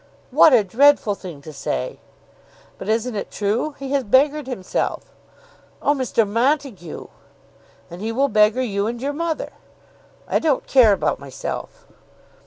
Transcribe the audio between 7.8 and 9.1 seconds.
"And he will beggar you and